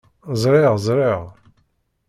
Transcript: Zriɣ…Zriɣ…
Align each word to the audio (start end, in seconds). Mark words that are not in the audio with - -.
Zriɣ…Zriɣ… 0.41 1.21